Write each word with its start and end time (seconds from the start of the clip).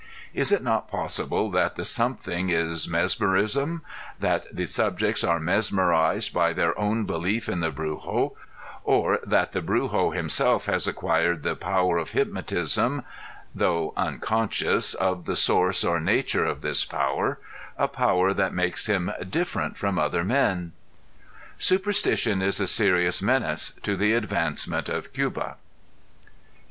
Is 0.33 0.51
it 0.51 0.63
not 0.63 0.87
possible 0.89 1.51
that 1.51 1.75
the 1.75 1.85
something, 1.85 2.49
is 2.49 2.87
mesmerism, 2.87 3.83
that 4.19 4.47
the 4.51 4.65
subjects 4.65 5.23
are 5.23 5.39
mesmerized 5.39 6.33
by 6.33 6.53
their 6.53 6.75
own 6.75 7.05
belief 7.05 7.47
in 7.47 7.59
the 7.59 7.69
brujo, 7.71 8.31
or 8.83 9.19
that 9.23 9.51
the 9.51 9.61
brujo 9.61 10.09
himself 10.11 10.65
has 10.65 10.87
acquired 10.87 11.43
the 11.43 11.55
power 11.55 11.99
of 11.99 12.13
hypnotism 12.13 13.03
though 13.53 13.93
unconscious 13.95 14.95
of 14.95 15.25
the 15.25 15.35
source 15.35 15.83
or 15.83 15.99
nature 15.99 16.45
of 16.45 16.61
this 16.61 16.83
power, 16.83 17.37
a 17.77 17.87
"power" 17.87 18.33
that 18.33 18.55
makes 18.55 18.87
him 18.87 19.11
different 19.29 19.77
from 19.77 19.99
other 19.99 20.23
men? 20.23 20.71
Superstition 21.59 22.41
is 22.41 22.59
a 22.59 22.65
serious 22.65 23.21
menace 23.21 23.73
to 23.83 23.95
the 23.95 24.13
advancement 24.13 24.89
of 24.89 25.13
Cuba. 25.13 25.57